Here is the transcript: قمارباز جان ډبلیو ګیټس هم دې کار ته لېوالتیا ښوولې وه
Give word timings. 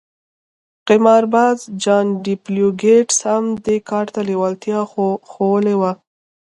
قمارباز 0.87 1.57
جان 1.83 2.07
ډبلیو 2.25 2.69
ګیټس 2.81 3.17
هم 3.29 3.45
دې 3.65 3.77
کار 3.89 4.05
ته 4.13 4.19
لېوالتیا 4.29 4.79
ښوولې 5.29 5.75
وه 5.79 5.91